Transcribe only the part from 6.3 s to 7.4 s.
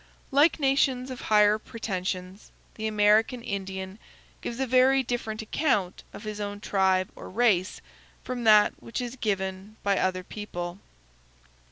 own tribe or